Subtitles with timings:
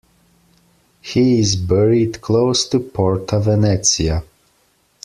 [1.01, 4.23] He is buried close to Porta Venezia.